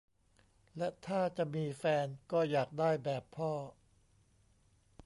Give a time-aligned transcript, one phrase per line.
[0.77, 3.51] และถ้าจะมีแฟน ก็อยากได้แบบพ่อ